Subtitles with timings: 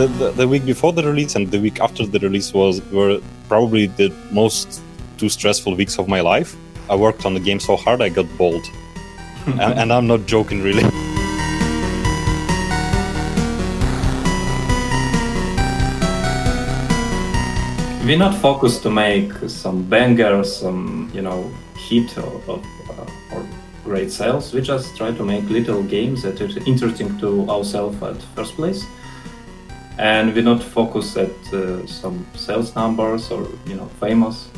[0.00, 3.20] the, the, the week before the release and the week after the release was were
[3.48, 4.80] probably the most
[5.18, 6.56] two stressful weeks of my life.
[6.88, 8.64] I worked on the game so hard I got bald,
[9.46, 10.84] and, and I'm not joking really.
[18.06, 23.46] we're not focused to make some banger, some you know hit or, or, uh, or,
[23.84, 24.54] great sales.
[24.54, 28.84] We just try to make little games that are interesting to ourselves at first place,
[30.00, 34.48] and we not focus at uh, some sales numbers or you know famous.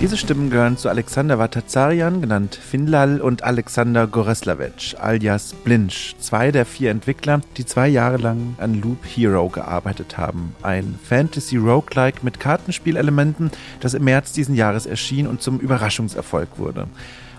[0.00, 6.64] Diese Stimmen gehören zu Alexander Vatazarian, genannt Finlal, und Alexander Goreslavic, alias Blinch, zwei der
[6.64, 10.54] vier Entwickler, die zwei Jahre lang an Loop Hero gearbeitet haben.
[10.62, 13.50] Ein Fantasy-Roguelike mit Kartenspielelementen,
[13.80, 16.86] das im März diesen Jahres erschien und zum Überraschungserfolg wurde.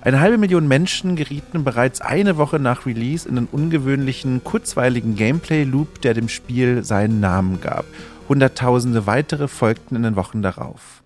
[0.01, 6.01] Eine halbe Million Menschen gerieten bereits eine Woche nach Release in den ungewöhnlichen, kurzweiligen Gameplay-Loop,
[6.01, 7.85] der dem Spiel seinen Namen gab.
[8.29, 11.00] Hunderttausende weitere folgten in den Wochen darauf.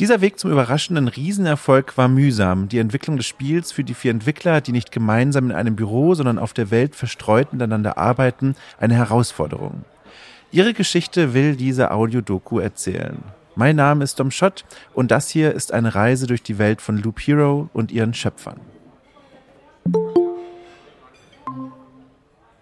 [0.00, 2.70] Dieser Weg zum überraschenden Riesenerfolg war mühsam.
[2.70, 6.38] Die Entwicklung des Spiels für die vier Entwickler, die nicht gemeinsam in einem Büro, sondern
[6.38, 9.84] auf der Welt verstreut miteinander arbeiten, eine Herausforderung.
[10.52, 13.22] Ihre Geschichte will diese Audiodoku erzählen.
[13.56, 16.96] Mein Name ist Dom Schott und das hier ist eine Reise durch die Welt von
[16.96, 18.58] Loop Hero und ihren Schöpfern.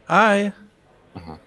[0.08, 0.50] Hi.
[1.14, 1.38] Uh -huh.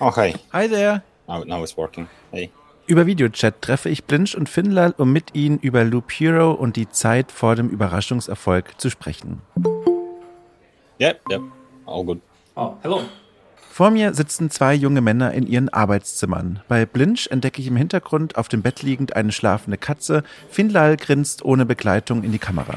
[0.00, 0.34] Oh, hi.
[0.54, 1.02] Hi there.
[1.28, 2.08] Now, now it's working.
[2.30, 2.50] Hey.
[2.92, 6.90] Über Videochat treffe ich Blinch und Finlal, um mit ihnen über Loop Hero und die
[6.90, 9.40] Zeit vor dem Überraschungserfolg zu sprechen.
[11.00, 11.40] Yeah, yeah,
[11.86, 12.20] all good.
[12.54, 13.00] Oh, hello.
[13.70, 16.60] Vor mir sitzen zwei junge Männer in ihren Arbeitszimmern.
[16.68, 20.22] Bei Blinch entdecke ich im Hintergrund auf dem Bett liegend eine schlafende Katze.
[20.50, 22.76] Finlal grinst ohne Begleitung in die Kamera.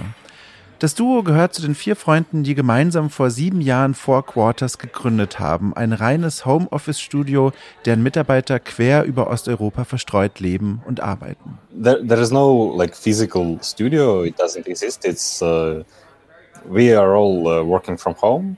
[0.80, 5.40] Das Duo gehört zu den vier Freunden, die gemeinsam vor sieben Jahren Four Quarters gegründet
[5.40, 5.74] haben.
[5.74, 7.54] Ein reines Homeoffice-Studio,
[7.86, 11.58] deren Mitarbeiter quer über Osteuropa verstreut leben und arbeiten.
[11.82, 14.26] There, there is no like physical studio.
[14.26, 15.06] It doesn't exist.
[15.06, 15.84] It's uh,
[16.68, 18.58] we are all uh, working from home.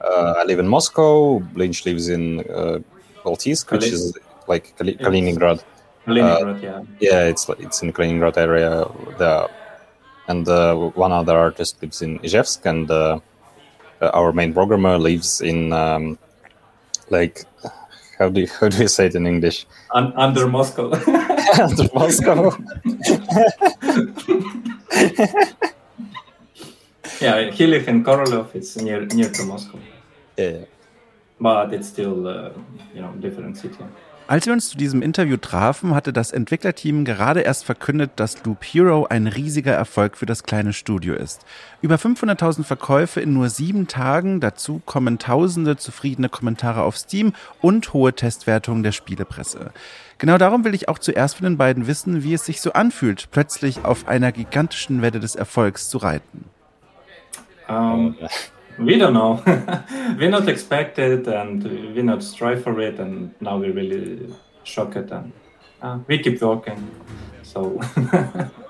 [0.00, 1.42] Uh, I live in Moscow.
[1.52, 2.78] Blinch lives in uh,
[3.22, 4.16] Baltisk, which is
[4.48, 5.62] like Kali Kaliningrad.
[6.06, 6.82] Kaliningrad, uh, yeah.
[7.00, 8.86] Yeah, it's it's in Kaliningrad area.
[9.18, 9.50] The
[10.30, 10.74] and uh,
[11.04, 13.18] one other artist lives in Izhevsk, and uh,
[14.00, 16.18] uh, our main programmer lives in um,
[17.10, 17.44] like
[18.18, 19.66] how do you, how do you say it in English?
[19.94, 20.92] Un- under Moscow.
[21.66, 22.38] under Moscow.
[27.20, 28.54] yeah, he lives in Korolyov.
[28.54, 29.78] It's near near to Moscow.
[30.36, 30.64] Yeah.
[31.40, 32.50] But it's still uh,
[32.94, 33.84] you know different city.
[34.30, 38.62] Als wir uns zu diesem Interview trafen, hatte das Entwicklerteam gerade erst verkündet, dass Loop
[38.62, 41.44] Hero ein riesiger Erfolg für das kleine Studio ist.
[41.82, 47.92] Über 500.000 Verkäufe in nur sieben Tagen, dazu kommen tausende zufriedene Kommentare auf Steam und
[47.92, 49.72] hohe Testwertungen der Spielepresse.
[50.18, 53.30] Genau darum will ich auch zuerst von den beiden wissen, wie es sich so anfühlt,
[53.32, 56.44] plötzlich auf einer gigantischen Welle des Erfolgs zu reiten.
[57.68, 58.14] Um.
[58.78, 59.42] We don't know.
[60.18, 61.62] we're not expected, and
[61.94, 64.32] we not strive for it, and now we're really
[64.64, 65.32] shocked, and
[65.82, 66.90] uh, we keep working.
[67.42, 67.80] So.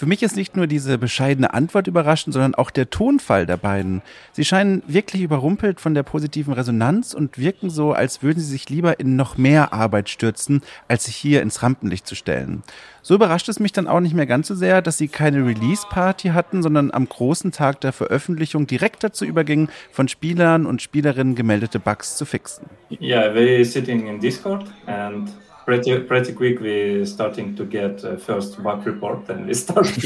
[0.00, 4.00] Für mich ist nicht nur diese bescheidene Antwort überraschend, sondern auch der Tonfall der beiden.
[4.32, 8.70] Sie scheinen wirklich überrumpelt von der positiven Resonanz und wirken so, als würden sie sich
[8.70, 12.62] lieber in noch mehr Arbeit stürzen, als sich hier ins Rampenlicht zu stellen.
[13.02, 16.28] So überrascht es mich dann auch nicht mehr ganz so sehr, dass sie keine Release-Party
[16.28, 21.78] hatten, sondern am großen Tag der Veröffentlichung direkt dazu übergingen, von Spielern und Spielerinnen gemeldete
[21.78, 22.70] Bugs zu fixen.
[23.02, 25.28] Yeah, we're sitting in Discord and
[25.70, 29.86] pretty pretty quick we starting to get uh, first bug report and we start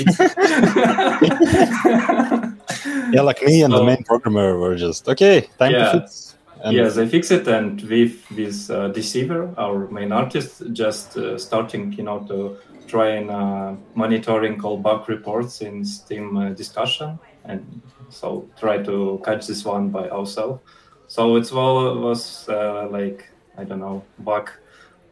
[3.14, 6.36] yeah like me and so, the main programmer were just okay time yeah, to fix.
[6.62, 11.38] And yeah they fix it and with this uh, deceiver our main artist just uh,
[11.38, 17.18] starting you know to try and uh, monitoring all bug reports in steam uh, discussion
[17.46, 17.80] and
[18.10, 20.60] so try to catch this one by ourselves.
[21.08, 23.24] So it's well was uh, like
[23.56, 24.50] i don't know bug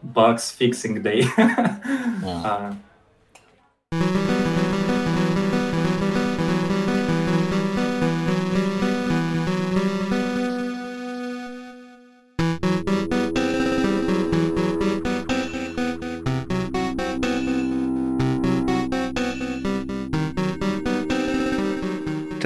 [0.03, 1.23] bugs fixing day.
[1.39, 2.75] yeah.
[3.93, 4.32] uh,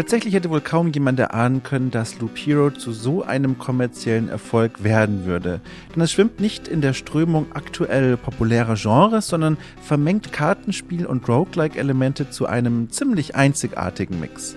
[0.06, 4.84] Tatsächlich hätte wohl kaum jemand erahnen können, dass Loop Hero zu so einem kommerziellen Erfolg
[4.84, 5.60] werden würde.
[5.92, 12.30] Denn es schwimmt nicht in der Strömung aktuell populärer Genres, sondern vermengt Kartenspiel und Roguelike-Elemente
[12.30, 14.54] zu einem ziemlich einzigartigen Mix.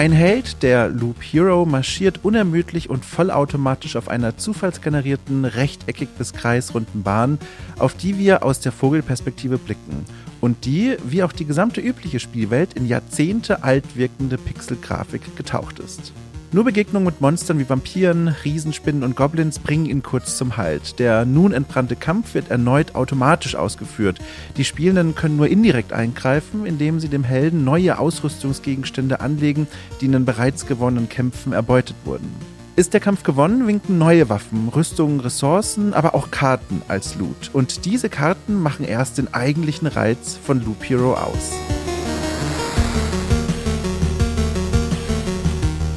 [0.00, 7.02] Ein Held, der Loop Hero, marschiert unermüdlich und vollautomatisch auf einer zufallsgenerierten, rechteckig bis kreisrunden
[7.02, 7.38] Bahn,
[7.78, 10.06] auf die wir aus der Vogelperspektive blicken
[10.40, 16.14] und die, wie auch die gesamte übliche Spielwelt, in Jahrzehnte alt wirkende Pixelgrafik getaucht ist.
[16.52, 20.98] Nur Begegnungen mit Monstern wie Vampiren, Riesenspinnen und Goblins bringen ihn kurz zum Halt.
[20.98, 24.18] Der nun entbrannte Kampf wird erneut automatisch ausgeführt.
[24.56, 29.68] Die Spielenden können nur indirekt eingreifen, indem sie dem Helden neue Ausrüstungsgegenstände anlegen,
[30.00, 32.28] die in den bereits gewonnenen Kämpfen erbeutet wurden.
[32.74, 37.50] Ist der Kampf gewonnen, winken neue Waffen, Rüstungen, Ressourcen, aber auch Karten als Loot.
[37.52, 41.52] Und diese Karten machen erst den eigentlichen Reiz von Loop Hero aus.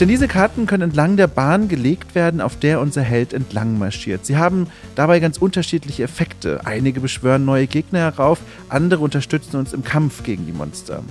[0.04, 4.26] Denn diese Karten können entlang der Bahn gelegt werden, auf der unser Held entlang marschiert.
[4.26, 6.60] Sie haben dabei ganz unterschiedliche Effekte.
[6.66, 11.04] Einige beschwören neue Gegner herauf, andere unterstützen uns im Kampf gegen die Monster.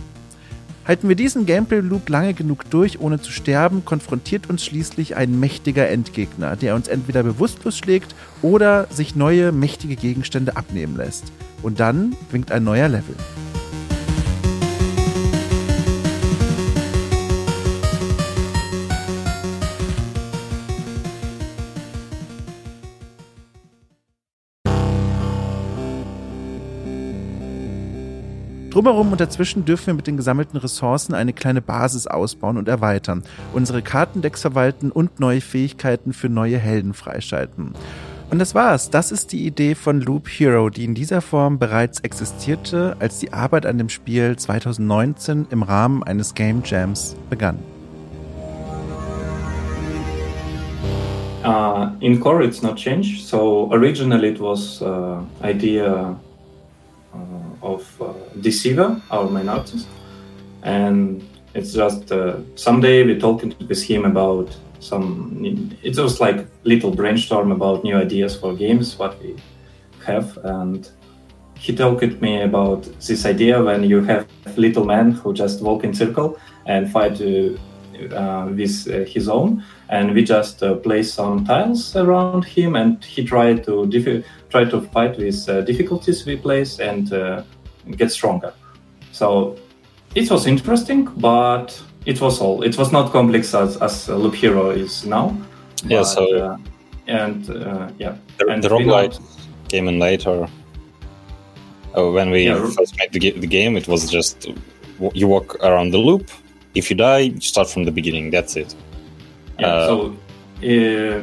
[0.86, 5.88] Halten wir diesen Gameplay-Loop lange genug durch, ohne zu sterben, konfrontiert uns schließlich ein mächtiger
[5.88, 11.32] Endgegner, der uns entweder bewusstlos schlägt oder sich neue mächtige Gegenstände abnehmen lässt.
[11.62, 13.14] Und dann winkt ein neuer Level.
[28.72, 33.22] Drumherum und dazwischen dürfen wir mit den gesammelten Ressourcen eine kleine Basis ausbauen und erweitern,
[33.52, 37.74] unsere Kartendecks verwalten und neue Fähigkeiten für neue Helden freischalten.
[38.30, 38.88] Und das war's.
[38.88, 43.34] Das ist die Idee von Loop Hero, die in dieser Form bereits existierte, als die
[43.34, 47.58] Arbeit an dem Spiel 2019 im Rahmen eines Game Jams begann.
[51.44, 53.26] Uh, in core, it's not changed.
[53.26, 56.16] So originally, it was uh, idea
[57.62, 59.88] of uh, Deceiver, our main artist,
[60.62, 65.40] and it's just uh, someday we talking with him about some.
[65.82, 69.36] It was like little brainstorm about new ideas for games, what we
[70.04, 70.90] have, and
[71.54, 74.26] he talked to me about this idea when you have
[74.56, 76.36] little man who just walk in circle
[76.66, 79.62] and fight uh, with uh, his own
[79.92, 84.64] and we just uh, place some tiles around him and he tried to diff- try
[84.64, 87.42] to fight with uh, difficulties we place and uh,
[87.96, 88.54] get stronger.
[89.12, 89.56] So
[90.14, 94.70] it was interesting but it was all it was not complex as, as loop hero
[94.70, 95.36] is now.
[95.84, 96.56] Yeah but, so uh,
[97.06, 97.46] and
[97.98, 98.16] yeah.
[98.38, 99.20] The, and the roguelite
[99.68, 100.48] came in later.
[101.94, 102.70] When we Yeah.
[102.78, 104.48] first made the, the game it was just
[105.12, 106.30] you walk around the loop.
[106.74, 108.30] If you die you start from the beginning.
[108.30, 108.74] That's it
[109.62, 109.96] Yeah, Uh, so,
[110.62, 111.22] uh,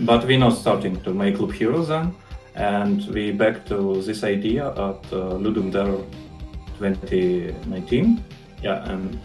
[0.00, 2.14] but we're not starting to make Loop Heroes then,
[2.54, 5.98] and we back to this idea at uh, Ludum Dare
[6.78, 8.22] 2019.
[8.62, 9.18] Yeah, and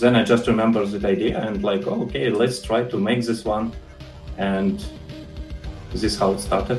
[0.00, 3.44] then I just remember that idea and like, oh, okay, let's try to make this
[3.44, 3.72] one,
[4.38, 4.84] and
[5.92, 6.78] this is how it started.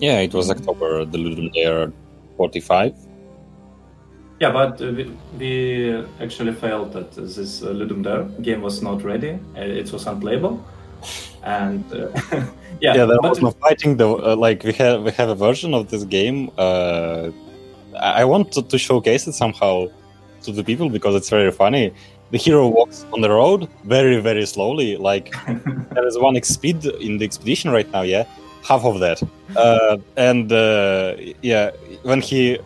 [0.00, 1.92] yeah it was october the ludum dare
[2.36, 2.94] 45
[4.40, 9.02] Yeah, but uh, we, we actually failed that this uh, Ludum Dare game was not
[9.04, 10.64] ready; uh, it was unplayable,
[11.42, 12.08] and uh,
[12.80, 14.16] yeah, yeah there but- was no fighting though.
[14.16, 17.28] Uh, like we have we have a version of this game uh
[18.00, 19.88] i I want to, to showcase it somehow
[20.44, 21.92] to the people because it's very funny.
[22.30, 24.96] The hero walks on the road very very slowly.
[24.96, 25.26] Like
[25.94, 26.78] there is one speed
[27.08, 28.24] in the expedition right now yeah?
[28.70, 29.18] Half of that.
[29.64, 31.72] Uh and uh yeah
[32.10, 32.58] when he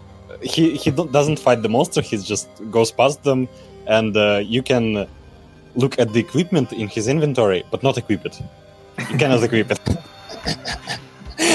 [0.44, 3.40] he he doesn't fight the monster he just goes past them
[3.86, 4.84] and uh, you can
[5.82, 8.34] look at the equipment in his inventory but not equip it
[9.10, 9.80] you cannot equip it.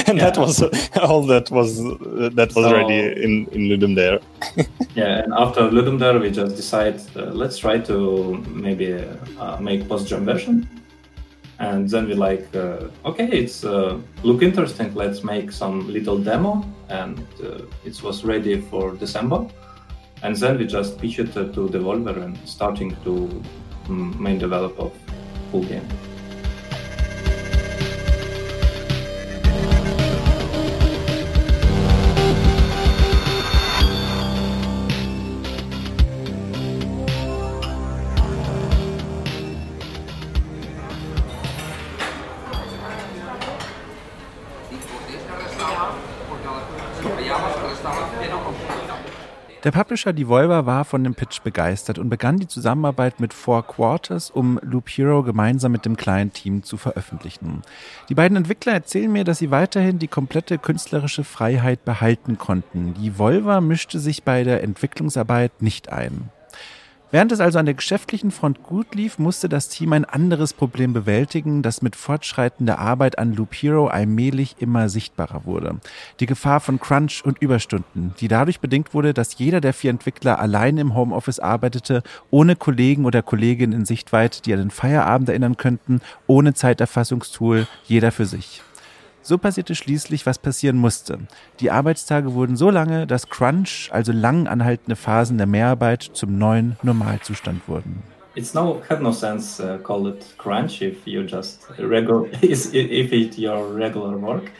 [0.08, 0.62] And that was
[1.08, 4.18] all that was uh, that was So- ready in in ludum dare
[5.00, 7.96] Yeah, and after Ludum Dare, we just decide uh, let's try to
[8.66, 10.56] maybe uh, make post-jam version,
[11.60, 14.94] and then we like uh, okay, it's uh, look interesting.
[14.94, 19.46] Let's make some little demo, and uh, it was ready for December,
[20.22, 23.42] and then we just pitch it to Devolver and starting to
[23.84, 24.92] mm, main develop of
[25.50, 25.86] full game.
[49.62, 54.30] Der Publisher Devolver war von dem Pitch begeistert und begann die Zusammenarbeit mit Four Quarters,
[54.30, 57.60] um Loop Hero gemeinsam mit dem kleinen Team zu veröffentlichen.
[58.08, 62.94] Die beiden Entwickler erzählen mir, dass sie weiterhin die komplette künstlerische Freiheit behalten konnten.
[62.94, 66.30] Devolver mischte sich bei der Entwicklungsarbeit nicht ein.
[67.12, 70.92] Während es also an der geschäftlichen Front gut lief, musste das Team ein anderes Problem
[70.92, 75.80] bewältigen, das mit fortschreitender Arbeit an Loop Hero allmählich immer sichtbarer wurde.
[76.20, 80.38] Die Gefahr von Crunch und Überstunden, die dadurch bedingt wurde, dass jeder der vier Entwickler
[80.38, 85.56] allein im Homeoffice arbeitete, ohne Kollegen oder Kolleginnen in Sichtweite, die an den Feierabend erinnern
[85.56, 88.62] könnten, ohne Zeiterfassungstool, jeder für sich.
[89.22, 91.18] So passierte schließlich, was passieren musste.
[91.60, 96.76] Die Arbeitstage wurden so lange, dass Crunch, also lang anhaltende Phasen der Mehrarbeit, zum neuen
[96.82, 98.02] Normalzustand wurden.
[98.36, 103.36] It's no have no sense uh, call it crunch if you just regular if it
[103.36, 104.52] your regular work.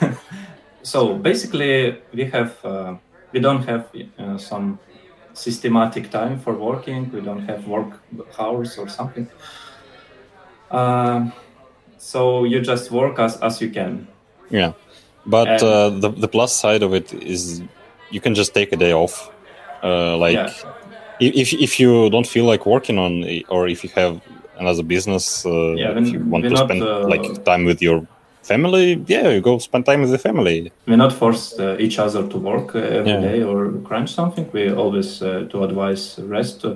[0.82, 2.96] so basically, we have uh,
[3.32, 3.86] we don't have
[4.18, 4.78] uh, some
[5.32, 7.10] systematic time for working.
[7.12, 7.98] We don't have work
[8.38, 9.26] hours or something.
[10.70, 11.30] Uh,
[12.04, 14.06] so you just work as, as you can
[14.50, 14.72] yeah
[15.26, 17.62] but uh, the, the plus side of it is
[18.10, 19.30] you can just take a day off
[19.82, 20.50] uh, like yeah.
[21.18, 24.20] if, if you don't feel like working on it, or if you have
[24.58, 28.06] another business uh, yeah, if you want to spend uh, like time with your
[28.42, 32.28] family yeah you go spend time with the family we not force uh, each other
[32.28, 33.20] to work uh, every yeah.
[33.20, 36.66] day or crunch something we always to advise rest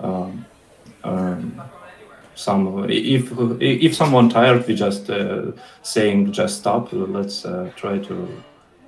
[0.00, 0.44] um,
[1.04, 1.62] um,
[2.36, 5.50] some if if someone tired we just uh,
[5.82, 8.28] saying just stop let's uh, try to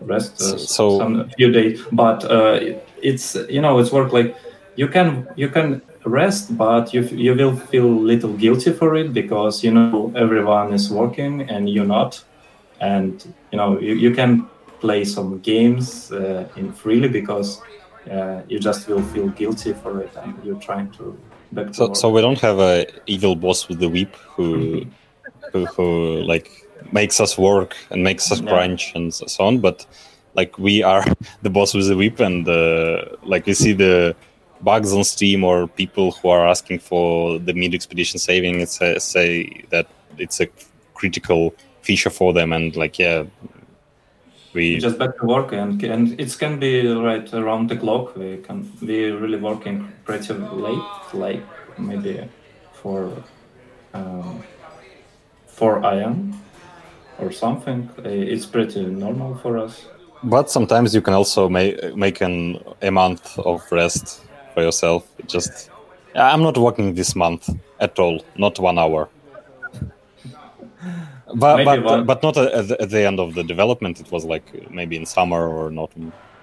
[0.00, 1.82] rest uh, so some few days.
[1.92, 2.60] But uh,
[3.02, 4.36] it's you know it's work like
[4.76, 9.12] you can you can rest but you you will feel a little guilty for it
[9.12, 12.22] because you know everyone is working and you're not.
[12.80, 14.46] And you know you, you can
[14.80, 17.60] play some games uh, in freely because
[18.10, 21.18] uh, you just will feel guilty for it and you're trying to
[21.72, 24.84] so, so we don't have a evil boss with the whip who,
[25.52, 26.50] who, who like
[26.92, 29.58] makes us work and makes us crunch and so on.
[29.60, 29.86] But
[30.34, 31.04] like we are
[31.42, 34.14] the boss with the whip, and uh, like we see the
[34.60, 38.60] bugs on Steam or people who are asking for the mid expedition saving.
[38.60, 39.86] It's a, say that
[40.16, 40.48] it's a
[40.94, 43.24] critical feature for them, and like yeah,
[44.54, 48.16] we just back to work and and it can be right around the clock.
[48.16, 51.42] We can be really working pretty late like
[51.78, 52.28] maybe
[52.72, 53.10] for
[53.94, 54.42] um,
[55.46, 56.40] 4 am
[57.18, 57.90] or something.
[58.04, 59.86] It's pretty normal for us.
[60.22, 64.24] But sometimes you can also make make an a month of rest
[64.54, 65.02] for yourself.
[65.26, 65.70] Just
[66.14, 67.48] i'm not working this month
[67.80, 69.08] at all not one hour
[71.34, 74.00] but but, but not at the, at the end of the development.
[74.00, 75.90] It was like maybe in summer or not.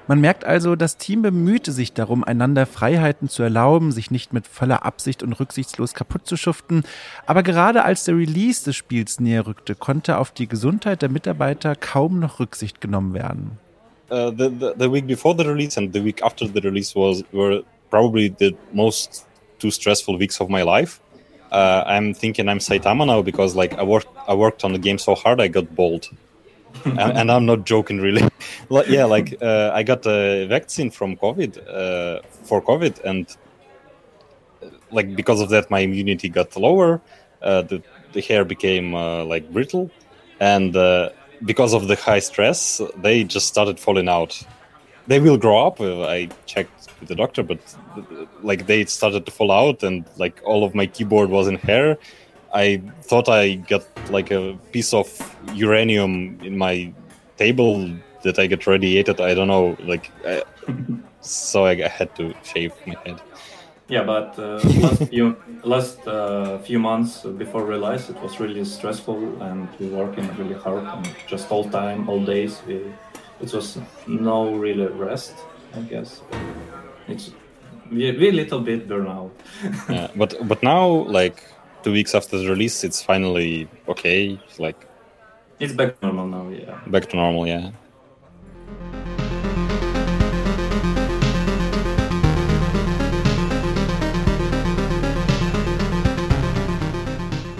[0.07, 4.45] Man merkt also, das Team bemühte sich darum, einander Freiheiten zu erlauben, sich nicht mit
[4.45, 6.83] voller Absicht und rücksichtslos kaputt zu schuften.
[7.25, 11.75] Aber gerade als der Release des Spiels näher rückte, konnte auf die Gesundheit der Mitarbeiter
[11.75, 13.57] kaum noch Rücksicht genommen werden.
[14.11, 17.23] Uh, the, the, the week before the release and the week after the release was
[17.31, 19.25] were probably the most
[19.57, 20.99] two stressful weeks of my life.
[21.55, 24.97] Uh, I'm thinking I'm Saitama now because like I worked I worked on the game
[24.97, 26.09] so hard I got bald,
[26.85, 28.23] and, and, I'm not joking really.
[28.69, 33.25] like, yeah, like uh, I got a vaccine from COVID uh, for COVID, and
[34.91, 37.01] like because of that my immunity got lower.
[37.41, 37.81] Uh, the
[38.11, 39.89] the hair became uh, like brittle,
[40.41, 41.09] and uh,
[41.45, 44.43] because of the high stress, they just started falling out.
[45.07, 45.79] They will grow up.
[45.79, 47.59] I checked with the doctor, but
[48.41, 51.97] like they started to fall out, and like all of my keyboard was in hair.
[52.53, 55.07] I thought I got like a piece of
[55.53, 56.93] uranium in my
[57.37, 57.91] table
[58.23, 59.21] that I get radiated.
[59.21, 60.43] I don't know, like, I,
[61.21, 63.21] so I, had to shave my head.
[63.87, 69.43] Yeah, but uh, last few last uh, few months before release, it was really stressful,
[69.43, 72.61] and we working really hard, and just all time, all days.
[72.67, 72.81] We,
[73.41, 73.77] it was
[74.07, 75.35] no really rest,
[75.75, 76.21] I guess
[77.07, 77.31] it's
[77.91, 79.31] we, we a little bit burnout.
[79.89, 81.43] yeah, but but now like
[81.83, 84.39] two weeks after the release, it's finally okay.
[84.57, 84.87] Like
[85.59, 86.49] it's back to normal now.
[86.49, 87.47] Yeah, back to normal.
[87.47, 87.71] Yeah.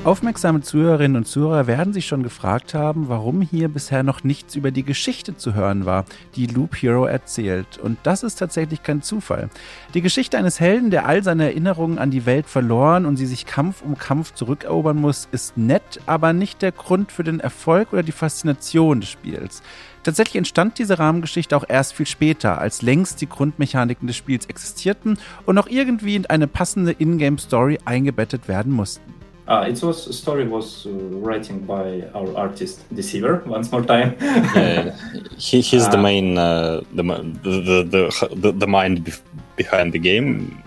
[0.05, 4.69] Aufmerksame Zuhörerinnen und Zuhörer werden sich schon gefragt haben, warum hier bisher noch nichts über
[4.69, 7.79] die Geschichte zu hören war, die Loop Hero erzählt.
[7.79, 9.49] Und das ist tatsächlich kein Zufall.
[9.95, 13.47] Die Geschichte eines Helden, der all seine Erinnerungen an die Welt verloren und sie sich
[13.47, 18.03] Kampf um Kampf zurückerobern muss, ist nett, aber nicht der Grund für den Erfolg oder
[18.03, 19.63] die Faszination des Spiels.
[20.03, 25.17] Tatsächlich entstand diese Rahmengeschichte auch erst viel später, als längst die Grundmechaniken des Spiels existierten
[25.47, 29.24] und noch irgendwie in eine passende Ingame-Story eingebettet werden mussten.
[29.47, 34.15] Uh, it was story was uh, writing by our artist Deceiver once more time.
[34.19, 34.95] yeah,
[35.37, 39.13] he, he's uh, the main uh, the, the, the, the, the mind
[39.55, 40.63] behind the game.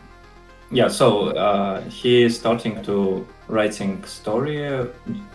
[0.71, 4.87] Yeah, so uh, he is starting to writing story uh,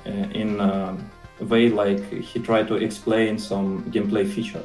[0.06, 0.96] in a
[1.42, 4.64] way like he tried to explain some gameplay feature,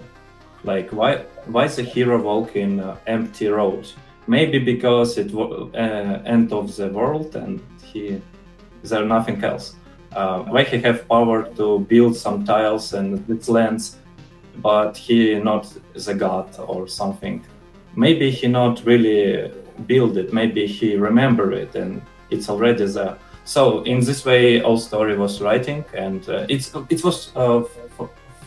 [0.62, 3.90] like why why is the hero walk walking empty road?
[4.28, 8.20] Maybe because it was end of the world and he
[8.82, 9.74] there nothing else.
[10.12, 13.98] Uh, he have power to build some tiles and its lands,
[14.56, 17.44] but he not the god or something.
[17.94, 19.52] Maybe he not really
[19.86, 20.32] build it.
[20.32, 23.18] Maybe he remember it and it's already there.
[23.44, 27.62] So in this way, all story was writing, and uh, it's it was uh,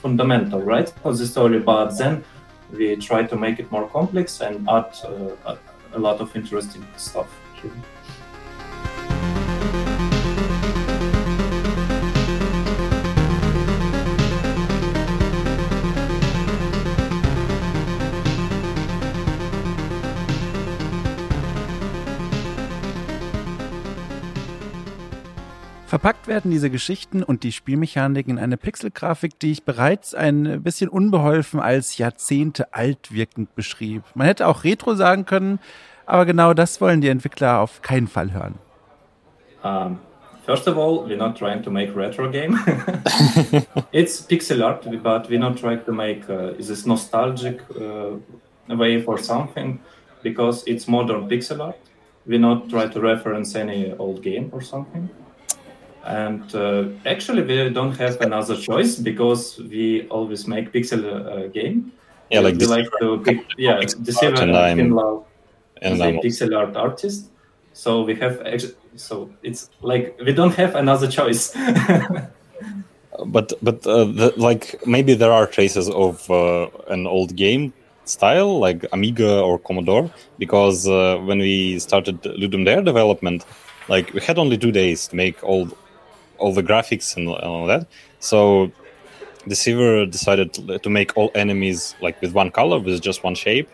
[0.01, 1.59] fundamental, right, of the story.
[1.59, 2.23] But then
[2.71, 5.57] we try to make it more complex and add uh, a,
[5.93, 7.27] a lot of interesting stuff.
[7.59, 7.71] Here.
[25.91, 30.87] Verpackt werden diese Geschichten und die Spielmechanik in eine Pixelgrafik, die ich bereits ein bisschen
[30.87, 34.03] unbeholfen als Jahrzehnte alt wirkend beschrieb.
[34.15, 35.59] Man hätte auch Retro sagen können,
[36.05, 38.53] aber genau das wollen die Entwickler auf keinen Fall hören.
[39.65, 39.99] Um,
[40.45, 42.57] first of all, we're not trying to make retro game.
[43.91, 48.15] it's pixel art, but we're not trying to make uh, this nostalgic uh,
[48.73, 49.81] way for something
[50.23, 51.75] because it's modern pixel art.
[52.25, 55.09] We're not trying to reference any old game or something.
[56.03, 61.91] And uh, actually, we don't have another choice because we always make pixel uh, game.
[62.31, 64.79] Yeah, like we like to pick, yeah, Deceiver and I'm,
[65.81, 67.29] and I'm pixel art artist.
[67.73, 68.41] So we have
[68.95, 71.53] so it's like we don't have another choice.
[73.27, 77.73] but but uh, the, like maybe there are traces of uh, an old game
[78.05, 80.09] style like Amiga or Commodore
[80.39, 83.45] because uh, when we started Ludum Dare development,
[83.87, 85.69] like we had only two days to make all
[86.41, 87.87] all the graphics and, all that.
[88.19, 88.71] So
[89.47, 93.69] Deceiver decided to make all enemies like with one color, with just one shape,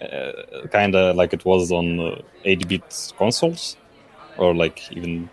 [0.00, 3.76] uh, kind of like it was on 8-bit uh, consoles,
[4.38, 5.28] or like even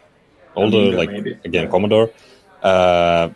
[0.56, 1.32] older, Amiga, like maybe.
[1.46, 1.70] again yeah.
[1.70, 2.10] Commodore.
[2.62, 3.30] Uh,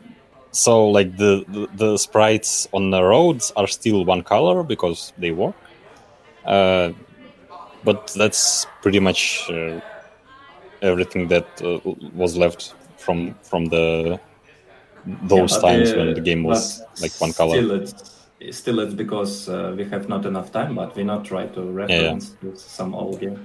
[0.51, 5.31] so like the, the, the sprites on the roads are still one color because they
[5.31, 5.55] work.
[6.45, 6.91] Uh,
[7.83, 9.79] but that's pretty much uh,
[10.81, 11.79] everything that uh,
[12.13, 14.19] was left from from the
[15.23, 17.55] those yeah, times when the game was like one color.
[17.55, 21.47] Still, it's, still it's because uh, we have not enough time, but we not try
[21.47, 22.55] to reference yeah, yeah.
[22.55, 23.43] some old game.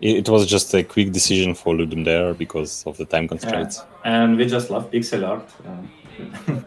[0.00, 3.82] It, was just a quick decision for Ludum Dare because of the time constraints.
[4.04, 5.48] And we just love pixel art.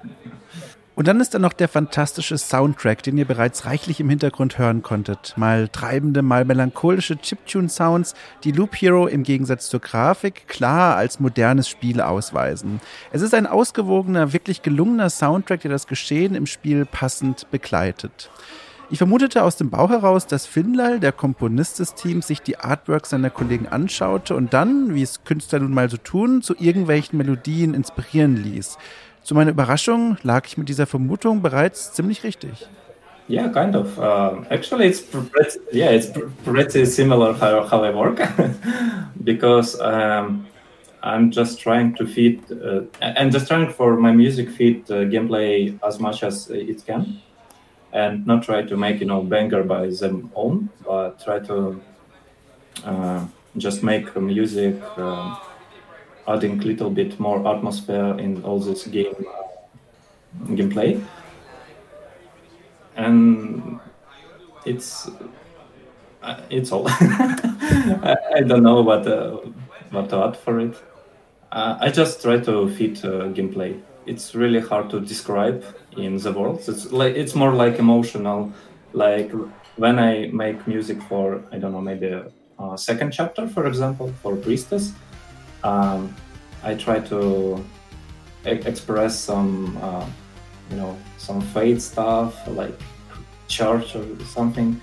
[1.00, 4.84] Und dann ist da noch der fantastische Soundtrack, den ihr bereits reichlich im Hintergrund hören
[4.84, 5.34] konntet.
[5.38, 11.70] Mal treibende, mal melancholische Chiptune-Sounds, die Loop Hero im Gegensatz zur Grafik klar als modernes
[11.70, 12.82] Spiel ausweisen.
[13.14, 18.30] Es ist ein ausgewogener, wirklich gelungener Soundtrack, der das Geschehen im Spiel passend begleitet.
[18.92, 23.12] Ich vermutete aus dem Bauch heraus, dass Finlal, der Komponist des Teams, sich die Artworks
[23.12, 27.74] seiner Kollegen anschaute und dann, wie es Künstler nun mal so tun, zu irgendwelchen Melodien
[27.74, 28.78] inspirieren ließ.
[29.24, 32.68] Zu meiner Überraschung lag ich mit dieser Vermutung bereits ziemlich richtig.
[33.30, 33.96] Yeah, kind of.
[34.00, 36.12] Uh, actually, it's pretty, yeah, it's
[36.44, 38.20] pretty similar how, how I work
[39.24, 40.48] because um,
[41.04, 42.40] I'm just trying to fit.
[42.52, 47.22] Uh, I'm just trying for my music fit uh, gameplay as much as it can,
[47.94, 51.80] and not try to make you know banger by them own, but try to
[52.84, 53.26] uh,
[53.58, 55.36] just make music uh,
[56.30, 61.04] adding a little bit more atmosphere in all this game uh, gameplay.
[62.96, 63.80] And
[64.66, 65.10] it's
[66.22, 66.88] uh, it's all.
[66.90, 69.38] I, don't know what uh,
[69.92, 70.76] what to add for it.
[71.52, 73.82] Uh, i just try to fit uh, gameplay.
[74.06, 75.64] It's really hard to describe
[75.98, 78.52] in the words it's like it's more like emotional.
[78.94, 79.32] Like
[79.80, 84.12] when i make music for i don't know maybe a, a second chapter for example
[84.22, 84.92] for priestess
[85.64, 86.16] um,
[86.64, 87.64] I try to
[88.46, 90.06] e express some, uh,
[90.70, 92.78] you know, some faith stuff like
[93.48, 94.82] church or something.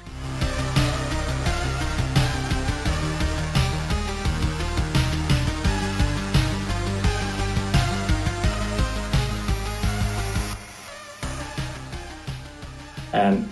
[13.12, 13.46] And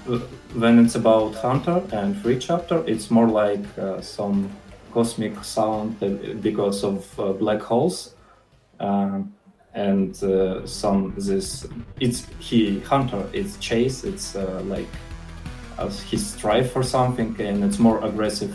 [0.54, 4.50] when it's about Hunter and Free Chapter, it's more like uh, some
[4.94, 5.98] cosmic sound
[6.40, 8.14] because of uh, black holes.
[8.80, 9.34] Um,
[9.74, 11.66] and uh, some this
[12.00, 14.86] it's he hunter it's chase it's uh, like
[15.78, 18.54] uh, he strive for something and it's more aggressive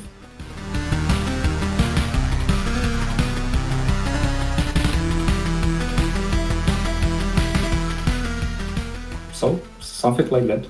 [9.33, 10.65] so something like that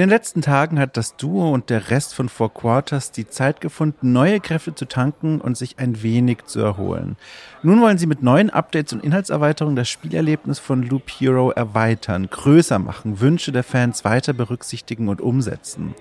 [0.00, 3.60] In den letzten Tagen hat das Duo und der Rest von Four Quarters die Zeit
[3.60, 7.18] gefunden, neue Kräfte zu tanken und sich ein wenig zu erholen.
[7.62, 12.78] Nun wollen sie mit neuen Updates und Inhaltserweiterungen das Spielerlebnis von Loop Hero erweitern, größer
[12.78, 15.94] machen, Wünsche der Fans weiter berücksichtigen und umsetzen.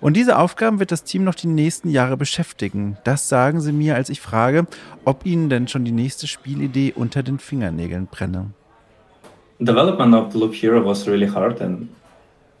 [0.00, 2.96] Und diese Aufgaben wird das Team noch die nächsten Jahre beschäftigen.
[3.02, 4.68] Das sagen sie mir, als ich frage,
[5.04, 8.52] ob ihnen denn schon die nächste Spielidee unter den Fingernägeln brenne.
[9.58, 11.88] Development of Loop Hero was really hard and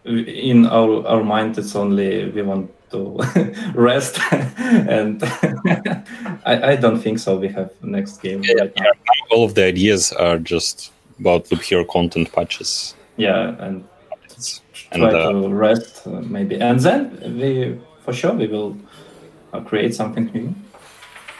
[0.04, 3.18] in our our mind it's only we want to
[3.74, 5.22] rest and
[6.44, 7.36] I, I don't think so.
[7.36, 8.90] We have next game yeah, right yeah.
[9.30, 12.94] all of the ideas are just about the pure content patches.
[13.16, 13.84] Yeah and
[14.90, 16.60] and, try uh, to rest uh, maybe.
[16.60, 18.76] And then we for sure we will
[19.52, 20.54] uh, create something new.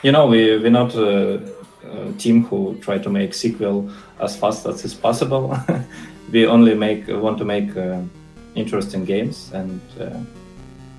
[0.02, 1.42] You know we we're not a,
[1.84, 5.58] a team who try to make sequel as fast as is possible.
[6.30, 8.00] We only make want to make uh,
[8.54, 10.18] interesting games, and uh,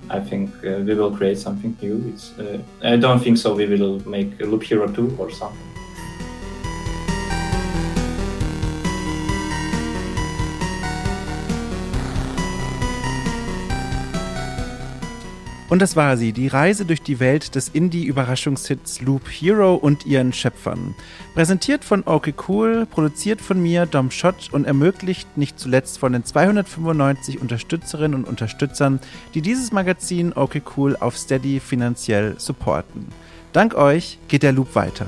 [0.09, 2.15] I think uh, we will create something new.
[2.39, 3.55] Uh, I don't think so.
[3.55, 5.72] We will make Loop Hero 2 or something.
[15.73, 20.31] Und das war sie, die Reise durch die Welt des Indie-Überraschungshits Loop Hero und ihren
[20.31, 20.93] Schöpfern.
[21.33, 26.25] Präsentiert von Okay Cool, produziert von mir, Dom Schott und ermöglicht nicht zuletzt von den
[26.25, 28.99] 295 Unterstützerinnen und Unterstützern,
[29.33, 33.07] die dieses Magazin Okay Cool auf Steady finanziell supporten.
[33.51, 35.07] Dank euch geht der Loop weiter.